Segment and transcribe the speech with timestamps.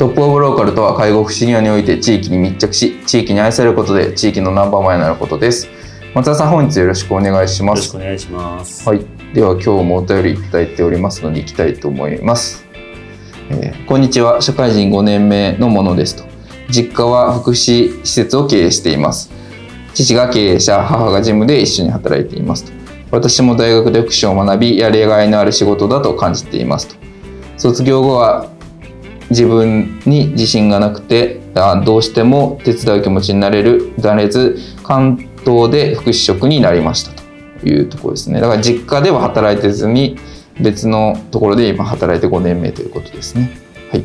[0.00, 5.68] トップオブローカルとは介護福祉業において地域に密着し地域に愛されることで地域のナンバーワンになることです。
[6.14, 7.80] 松田さん本日よろしくお願いします。
[7.80, 8.88] よろしくお願いします。
[8.88, 9.04] はい。
[9.34, 12.64] では今日もお便りいただいておりますのでいきたいと思います、
[13.50, 14.40] えーこんにちは。
[14.40, 16.24] 社会人5年目のものですと。
[16.70, 19.30] 実家は福祉施設を経営しています。
[19.92, 22.72] 父が経営者母が事務で一緒に働いていますと。
[23.10, 26.94] 私も大学で福祉を学びやりがいのある仕事だと感じていますと。
[27.58, 28.48] 卒業後は
[29.30, 31.40] 自分に自信がなくて
[31.84, 37.20] どうしても手伝う気持ちになれるなれず関東で福祉職になりましたと。
[37.64, 38.40] いうところですね。
[38.40, 40.16] だから実家では働いてずに
[40.60, 43.50] 別のところで今働いて5年目ということですね。
[43.90, 44.04] はい、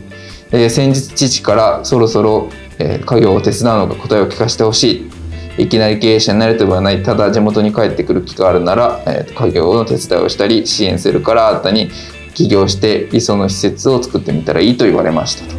[0.52, 5.10] えー先日父からそろそろ、えー家業を手伝うのか答えを聞かせてほし
[5.58, 5.64] い。
[5.64, 7.02] いきなり経営者になるとはない。
[7.02, 11.90] ただ地元に帰ってくる気があるなら、えー家業の手伝いをしたり支援するから新たに
[12.36, 15.56] 起業して理想の施設を作ってみたらいいと言われましたと。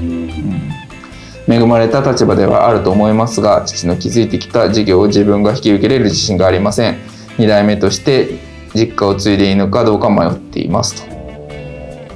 [1.49, 6.97] 恵まれた立場ではあると思いますが父の築いてきた事業を自分が引き受けれる自信がありません。
[7.39, 8.39] 2代目として
[8.75, 11.17] 実家を継いでいいのかどうか迷っていますと。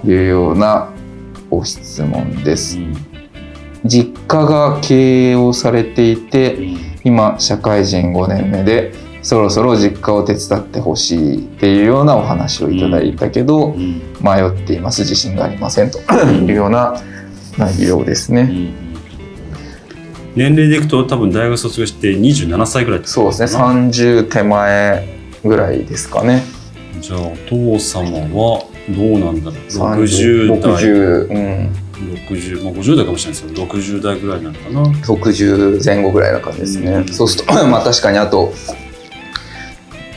[0.04, 0.92] いうような
[1.50, 2.78] ご質問です。
[3.84, 6.58] 実家が経営をされていて
[7.02, 13.74] 今社会人5年目でそろそろ実家を手伝ってほしいっていうようなお話をいただいたけど、
[14.20, 15.02] 迷っています。
[15.02, 15.98] 自信がありませんと。
[15.98, 17.00] いうような
[17.58, 18.72] 内容ですね。
[20.36, 23.62] 年齢でいくと多分大学卒業して27歳ぐらいそうですね。
[23.62, 25.08] 30手前
[25.44, 26.42] ぐらいですかね。
[27.00, 29.58] じゃあお父様はどうなんだろう。
[29.58, 30.84] 30 60代。
[30.84, 31.72] 60、うん、
[32.28, 34.82] 60まあ50代かもしれないですけど60代ぐらいなのかな。
[35.00, 36.92] 60前後ぐらいな感じですね。
[36.92, 37.08] うん。
[37.08, 38.52] そうするとまあ確かにあと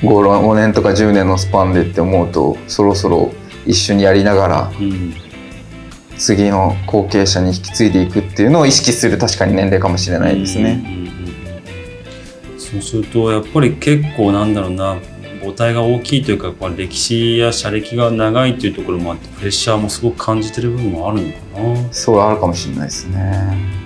[0.04, 3.34] 5, 5年とか10年のスパンでって思うとそろそろ
[3.66, 5.14] 一緒にやりながらうん
[6.18, 10.82] 次の後継者に引き継いでいくっていうのを意識する確かに年齢かもしれないですね。
[10.86, 11.04] うんうん
[12.58, 14.98] そうするとやっぱり結構なんだろうな
[15.44, 21.94] 母体が大きいというかまあ歴史や社歴が長いというところもあってプレッシャーもすごく感じてる部分もあるのかな。
[21.94, 23.83] そうあるかもしれないですね。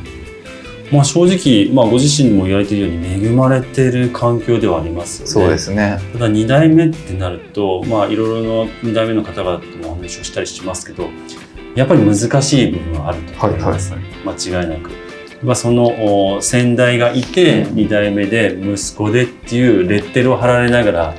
[0.91, 5.31] まあ正直、まあ、ご自身も言われているように恵まれてる環境ではありますよね。
[5.31, 5.99] そうですね。
[6.13, 11.09] ただ2代目ってなると、まあ、いろいろな2代目の方々ともお話をしたりしますけど
[11.75, 13.93] やっぱり難しい部分はあると思います、
[14.25, 14.91] 間違いなく。
[15.43, 21.15] まあ、そのお先代がいてうん2代目で息子でっていうレッテルを貼られながら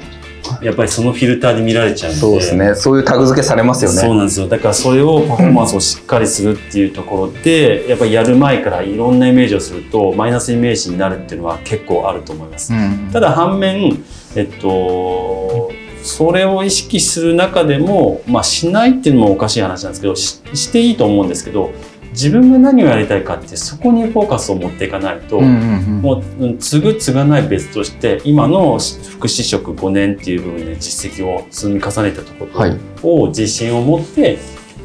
[0.63, 2.75] やっぱりそのフィルターで見られちゃうんでそうですね。
[2.75, 3.97] そういうタグ付けされますよね。
[3.99, 12.73] そうなんですよだからそれをパフォーマンスをしっかりするっていうところでやっぱりやる前からいろんなイメージをするとマイナスイメージになるっていうのは結構あると思います。
[12.73, 14.03] うんただ反面、
[14.35, 15.71] えっと、
[16.03, 21.71] それを意識する中でも、まあ、しないっていうのもおかしい話なんですけどししていいと思うんですけど
[22.19, 32.81] 自分が何をやりたいかってそこにフォーカスを持っていかないと、もううん継ぐ継がない別として今の福祉職5年っていう部分で実績を積み重ねたところはい。
[33.05, 34.39] を自信を持って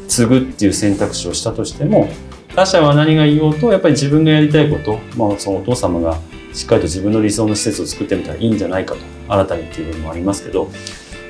[0.06, 2.08] 継ぐっていう選択肢をしたとしても
[2.54, 6.20] 他者は何が言おうとやっぱり自分がやりたいこと、まあ、そのお父様が
[6.52, 10.70] しっかりと自分の理想の施設を作ってみたらいいんじゃないかと新たにっていう部分もありますけど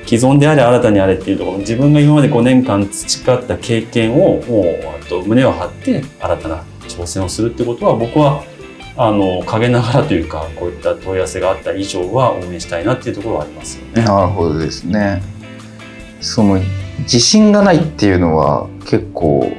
[0.05, 8.43] 既存であれ新たにあれっていうところ自分が今まで5年間培った経験をもうあと胸を張って新たな挑戦をするってことは僕は
[8.97, 14.03] あの陰ながらというかこういった問い合わせがあった以上は応援したいなっていうところはありますよね。
[14.03, 15.21] なるほどですね。
[16.21, 16.59] その
[16.99, 19.51] 自信がないっていうのは結構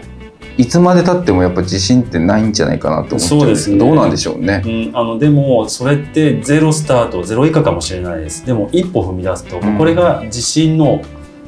[0.59, 3.79] いつまで経ってもやっぱ自信ってないんじゃないかなと思っちゃうんですね。
[3.79, 4.63] どうなんでしょうね。
[4.65, 8.47] うん、あのでもそれってゼロスタートゼロ以下かもしれないです。
[8.47, 9.77] でも一歩踏み出すと、うん。
[9.77, 11.03] これが自信の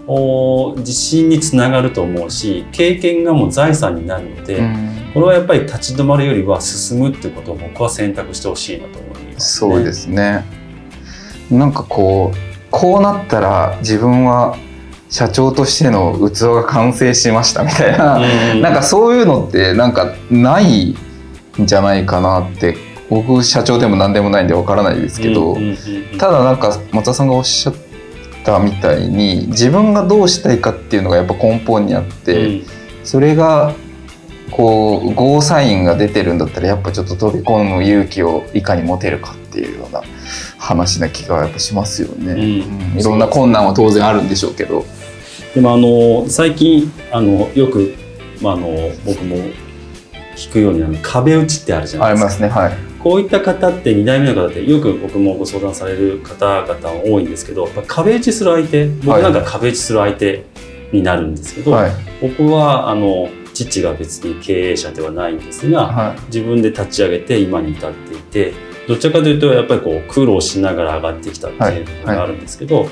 [0.06, 4.88] お自信につながると思うし経験がもう財産になるので、うん。
[5.14, 10.44] これはやっぱり立ち止まるよりは進むってことを僕は選択してほしいなと思います、そうですね。
[11.50, 12.37] なんかこう
[12.70, 14.56] こうなったら自分は
[15.10, 20.96] 社長としての器が完成しましたみたいな、うんなんかそういうのってなんかないん
[21.66, 22.76] じゃないかなって。
[23.10, 25.56] 僕社長でも何でもないんでわからないですけど、
[26.19, 27.75] ただなんか松田さんがおっしゃっ
[28.44, 32.66] たみたいに自分がどうしたいかっていうのがやっぱ根本にあって、うん。
[33.05, 33.75] それが
[34.50, 40.02] こうゴーサインが出てるんだったらやっぱちょっと飛び込む勇気をいかに持てるかっていうような
[40.58, 42.32] 話な気がやっぱしますよね。
[42.32, 42.40] うん。
[42.93, 43.00] うん。
[43.00, 44.84] いろんな困難は当然あるんでしょうけど。
[45.54, 47.94] でもあの最近あのよく、
[48.42, 48.68] まあ、あの
[49.04, 49.36] 僕も
[50.36, 52.48] 聞くようにあの壁打ちってあるじゃなあいでかりますすね。
[52.48, 52.72] はい。
[53.02, 60.44] こういった方って2代目の方ってよく僕もご相談される方々多いんですけど壁打ちする相手僕なんか壁打ちする相手
[60.92, 61.92] になるんですけど、はい。
[62.20, 68.52] 僕はあの父が別に経営者ではないんですが、は自分で立ち上げて今に至っていて
[68.86, 72.88] どちらかというとやっぱりこう苦労しながら上がってきたっていうのがあるんですけど、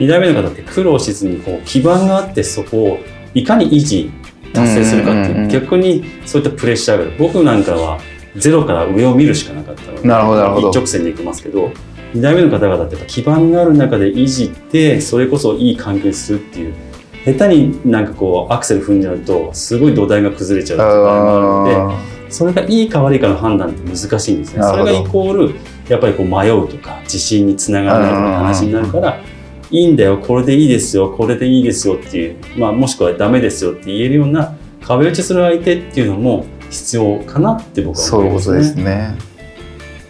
[0.00, 2.98] 2代目の方って苦労しずにこう基盤があってそこを
[3.34, 4.10] いかに維持
[4.52, 8.00] 達成するかっていう,、逆にそういったプレッシャーがある僕なんかは
[8.34, 11.70] ゼロから上を見るしかなかったのでなるほど一直線でいきますけど
[12.14, 16.74] 2代目の方々って基盤がある中で維持ってそれこそいい関係にするっていう
[17.24, 20.80] 下手になんかこうアクセル踏んじゃうとすごい土台が崩れちゃうい。
[20.80, 21.94] 場合もあるので。
[22.16, 24.62] あそれがいいか悪いかの判断って難しいんですね。
[24.62, 25.54] それがイコール
[25.88, 29.20] やっぱりこう迷うとか自信につながらないとかの話になるから
[29.70, 38.82] いいんだよこれでいいですよこれでいいですよっていう、まあ、もしくはダメですよって言えるような壁打ちする相手っていうのも必要かなって僕ーはそういうこと思いますね。
[38.82, 39.18] ですね。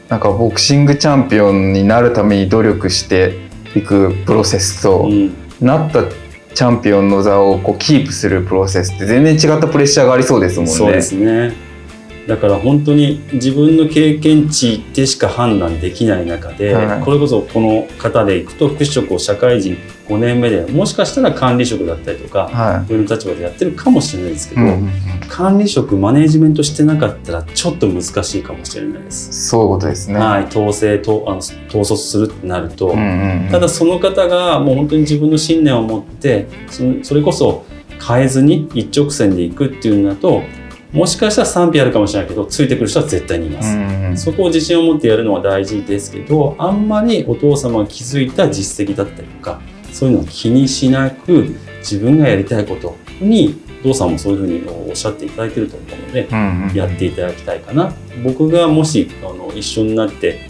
[0.08, 3.36] なんかボクシングチャンピオンになるために努力して
[3.76, 6.04] いくプロセスと、うんなった
[6.54, 10.72] チャンピオンの座をこうキープするプロセスって全然違ったプレッシャーがありそうですもんね。
[10.72, 11.54] そうですね
[12.30, 24.58] だから本当に自分の経験値でしか判断できない中で、はいこれこそこの方でいくと福祉職を社会人5年目でもしかしたら管理職だったりとかは上の立場でやってるかもしれないですけい。
[24.58, 24.90] ど、うん
[25.28, 29.48] 管理職マネージメントしてなかったらちょっと難しいかもしれないです。
[29.48, 30.18] そういうことですね。
[30.18, 36.46] はい、統制とあの統率するってなると、うんうんうんただその方がもう本当に自分の信念を持って
[37.02, 37.64] それこそ
[38.06, 40.42] 変えずに一直線でいくっていうのだと
[40.92, 43.76] もしかしたら賛否あるかもしれないけどついてくる人は絶対にいます。
[43.76, 49.60] うんうんそこを自信を持ってやるのは大事ですけどあんまりお父様が築いた実績だったりとか
[49.92, 57.94] そういうのを気にしなく自分がやりたいことにお父さんもそういうふうにおっしゃっていただいてると思うのでうんうんやっていただきたいかな
[58.24, 60.40] 僕がもしあの一緒になって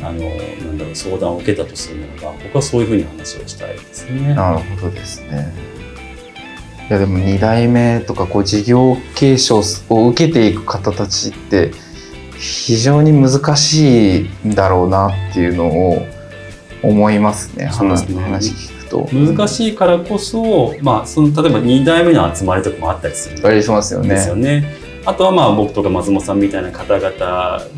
[0.00, 4.34] あのなんだろう相談を受けたとするならば僕はそういうふうに話をしたいですね。
[4.34, 5.52] なるほどですね。
[6.90, 11.70] いやでも2代目とかこう事業継承を受けていく方たちって
[12.36, 16.04] 非常に難しいんだろうなっていうのを
[16.82, 17.70] 思いますね。
[17.72, 19.08] そうですね話聞くと。
[19.12, 24.08] 難しいからこそ、まあ、その例えば2代目の集まりとかもあったりするありしますよね。
[24.08, 24.79] ですよね。
[25.06, 27.10] あとはまあ僕とか松本さんみたいな方々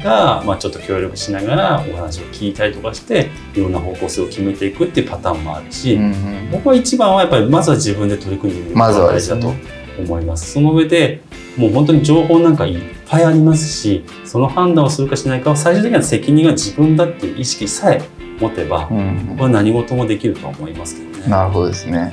[0.03, 10.53] がまあちょっと協力しながらお話を聞いたりとかしていろんな方向性を決めていくっていうパターンもあるし、うんうん僕は一番はやっぱりまずは自分で取り組んでみることまずはですが大事だとね思います。
[10.53, 11.23] その上で
[11.57, 12.79] もう本当に情報なんかいっ
[13.09, 18.03] ぱいありますしその判断をするかしないかは最終的には責任は自分だっていう意識さえ
[18.39, 21.31] 持てばうん僕は何事もできるとは思いますけどね。
[21.31, 22.13] なるほどですね。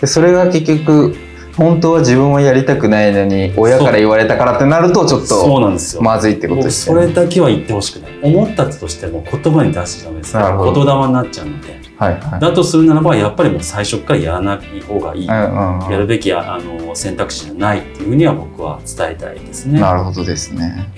[0.00, 1.16] でそれが結局
[1.56, 6.02] 本当は自分はやりたくないのに親から言われたからってなるとちょっそうとなんですよ。
[6.02, 7.02] まずいってこと僕ですよね。
[7.02, 12.40] それだけは言ってほしくない思ったとしても言葉に出しちゃダメですなるほど言霊になっちゃうのではいはい。
[12.40, 19.80] だとするならばやっぱりもう最初からやらない方がいい、うんうんうんやるべきあの選択肢じゃないっていうふうには僕は伝えたいですね。
[19.80, 20.88] なるほどですね。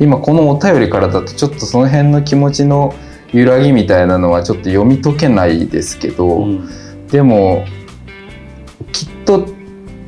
[0.00, 2.94] 今このお便りからだとちょっとその辺の気持ちの
[3.32, 6.68] 揺らぎみたいなのはちょっと読み解けないですけど、うん
[7.10, 7.66] でも
[8.90, 9.46] きっと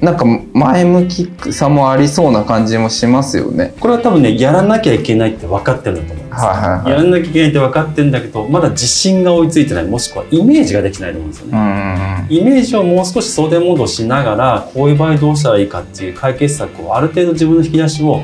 [0.05, 3.75] なんか前向きさもありそうな感じもしますよね。
[3.81, 6.45] これは多分ねやらなきゃいけないって分かってるんだと思います。
[6.45, 11.53] はいはいはいやらなきゃいけないって分かってるんだけどまだ自信が追いついてないもしくはイメージができてないと思うんですよね。
[11.55, 18.23] うんうんうんイメージをもう少し送電モードしながらこういう場合どうしたらいいかっていう解決策をある程度自分の引き出しを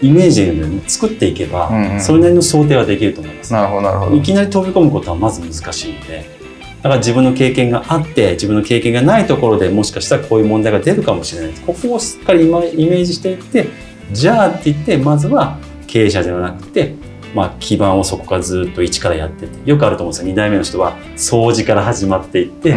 [0.00, 3.52] イメージで作っていけば、うんうんそれなりの想定はできると思います。
[3.52, 4.16] なるほどなるほど。
[4.16, 6.41] いきなり飛び込むことはまず難しいので
[6.82, 11.52] だから自分の経験があって自分の経験がないところでもしかしたらこういう問題が出るかもしれない。
[11.66, 13.68] ここをしっかりイメージしていって
[14.10, 16.94] じゃあって言ってまずは経営者ではなくて
[17.34, 19.70] まあ、基盤をそこからずっと一からやってって。
[19.70, 20.30] よくあると思うんですよ。
[20.30, 22.72] 2代目の人は掃除から始まっていって、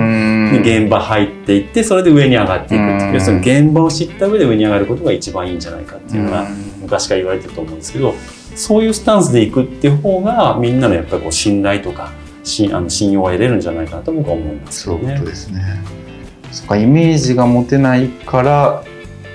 [0.62, 3.08] 現場入っていってそれで上に上がっていくっていう。
[3.08, 3.14] うん。
[3.16, 6.76] 要するに現場を知った上で上に上がることが一番いいんじゃないかっていうのがうん。
[6.84, 8.14] 昔から言われてると思うんですけど
[8.56, 12.12] そういうスタンスでいくっていう方がみんなのやっぱりこう信頼とか
[12.46, 15.30] しあの信用は得れるんじゃないかなと僕は思いますよねそういうこと。
[15.30, 15.62] ですね。
[16.52, 18.84] そっかイメージが持てないから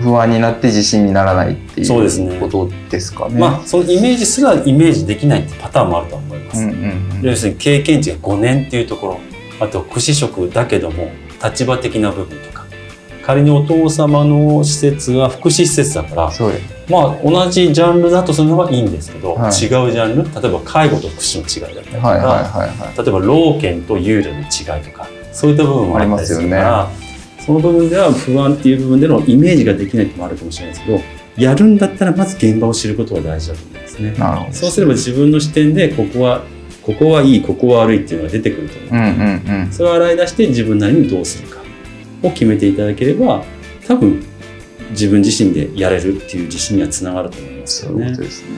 [0.00, 3.38] 不安になって自信にならないってそうですねいうことですかね。
[3.38, 6.62] まあ、そのイメージすらイメージできないってパターンもあると思います。
[6.62, 6.76] うんうん
[7.14, 9.20] うん要するに経験値が5年っていうところ
[9.60, 11.10] あと福祉職だけども
[11.44, 12.64] 立場的な部分とか
[13.22, 16.79] 仮にお父様の施設が福祉施設だからそうです。
[16.90, 23.02] まあ同じジャンルだとするのはいいんですけど、はい違うジャンル例えば介護と福祉の違いだったりとか。
[23.02, 26.90] 例えば老犬と有料の違いとかそういった部分もあったりするから、
[27.46, 31.00] その部分では不安っていう部分でのイメージができないってもあるかもしれないですけど
[31.36, 34.14] やるんだったらまず現場を知ることが大事だと思うんですね。
[34.52, 36.42] そうすれば自分の視点でここは
[36.82, 39.72] ここはいいここは悪いっていうのが出てくると思う、うんうんうん。
[39.72, 41.60] それを洗い出して自分なりにどうするか
[42.22, 43.44] を決めていただければ
[43.86, 44.24] 多分
[44.90, 48.24] 自分自身でやれるっていう自信にはつながると思いますよねそう。
[48.24, 48.48] ですね。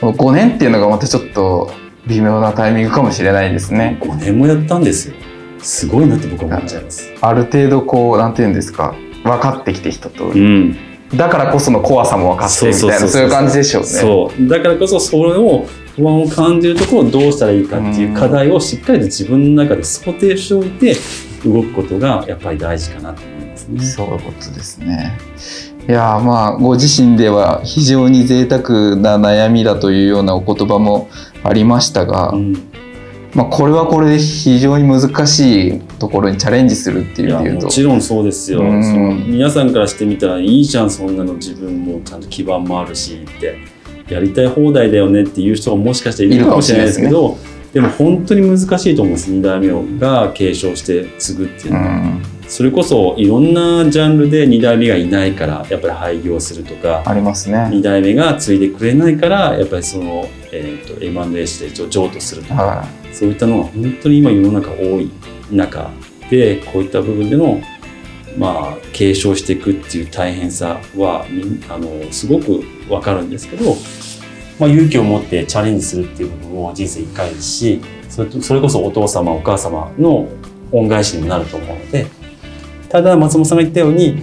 [0.00, 1.70] 5年っていうのがまたちょっと
[2.06, 3.98] 微妙なタイミングかもしれないですね。
[4.00, 5.14] 5年もやったんですよ。
[5.58, 7.12] すごいなって僕は思っちゃいます。
[7.20, 10.76] ある程度こうなんていうんですか分かってきて人と、ん、
[11.14, 13.88] だからこその怖さも分かってみたいなそういう感じでしょうね。
[13.88, 20.96] そうだからこそそれを不安を感じるところをどうしたらいいかっていう課題をしっかりと自分の中で想定しておいて
[21.44, 23.84] 動くことがやっぱり大事かなと思いますね。
[23.84, 25.18] そういうことですね。
[25.88, 31.08] いやーまあご自身では非常に贅沢な悩みだというようなお言葉も
[31.42, 32.70] ありましたが、うん。
[33.34, 37.66] まあ、これはこれで非常に難しいところにチャレンジするっていいうや意味で言うと。
[37.66, 38.82] もちろんそうですよ、うん。
[38.82, 43.58] その皆さんからしてみたらいいじゃんそんなの自分もちゃんと基盤もあるしって
[44.12, 47.38] やりたい放題だよねっていう人がもしかしているかもしれないですけど
[47.72, 49.30] でも本当に難しいと思うんです。
[49.30, 57.56] 2代目が継承して継ぐっていううのは、ん、それこそいろんなジャンルで2代目がいないからやっぱり廃業するとかありますね。
[57.72, 65.12] 2代目が継いでくれないからやっぱりその、えー、と M&A して譲渡するとかはそういったのが本当に今世の中多い
[65.52, 65.92] 中
[66.28, 67.60] でこういった部分での
[68.36, 71.24] まあ継承していくっていう大変さは
[71.68, 73.76] あのすごくわかるんですけど、
[74.58, 80.28] まあ、勇気を持ってチャレンジするっていう部分も人生1回ですしそれとそれこそお父様お母様の
[80.72, 82.06] 恩返しにもなると思うので
[82.90, 84.22] ただ松本さんが言ったように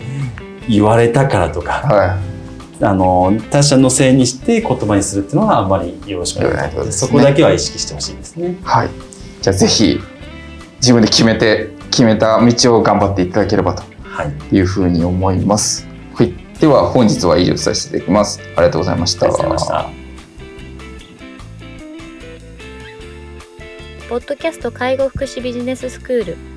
[0.67, 2.19] 言われたからといかは
[2.81, 8.51] あの他者のせいにして言葉にするっていうのはあんまりよろしくないと思うのでねそこだけは意識してほしいですね。
[8.51, 8.89] い、はい、
[9.41, 9.99] じゃあぜひ
[10.81, 15.87] 自分で決めて決めた道を頑張っていただければとはいいうふうに思います。
[16.13, 18.41] はい、では本日は以上とさせていただきます。
[18.57, 19.25] ありがとうございました。
[19.25, 20.07] ありがとうございました。
[24.09, 26.56] ポッドキャスト介護福祉ビジネススクール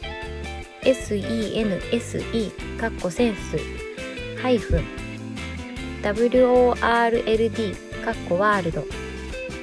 [0.83, 3.57] sense かっこセンス
[4.41, 4.83] ハイフン
[6.01, 8.83] world かっこワールド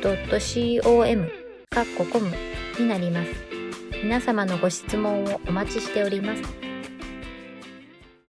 [0.00, 1.30] .com
[1.70, 2.30] かっこコム
[2.78, 3.30] になります。
[4.02, 6.67] 皆様のご質問をお待ちしております。